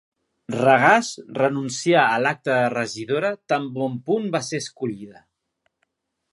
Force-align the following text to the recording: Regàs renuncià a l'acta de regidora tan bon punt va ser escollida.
Regàs 0.53 1.09
renuncià 1.39 2.05
a 2.15 2.15
l'acta 2.25 2.57
de 2.61 2.73
regidora 2.75 3.31
tan 3.53 3.71
bon 3.79 4.01
punt 4.09 4.29
va 4.37 4.45
ser 4.51 4.65
escollida. 4.65 5.25